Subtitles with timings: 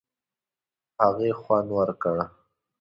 [1.03, 2.17] هغې خوند ورکړ.